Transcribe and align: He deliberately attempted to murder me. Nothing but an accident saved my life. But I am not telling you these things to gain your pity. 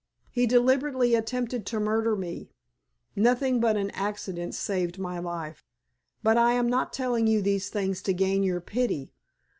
He 0.31 0.47
deliberately 0.47 1.13
attempted 1.13 1.63
to 1.67 1.79
murder 1.79 2.15
me. 2.15 2.49
Nothing 3.15 3.59
but 3.59 3.77
an 3.77 3.91
accident 3.91 4.55
saved 4.55 4.97
my 4.97 5.19
life. 5.19 5.63
But 6.23 6.37
I 6.37 6.53
am 6.53 6.67
not 6.67 6.91
telling 6.91 7.27
you 7.27 7.39
these 7.39 7.69
things 7.69 8.01
to 8.01 8.13
gain 8.15 8.41
your 8.41 8.61
pity. 8.61 9.11